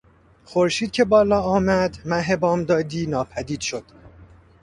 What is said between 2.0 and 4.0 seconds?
مه بامدادی ناپدید شد.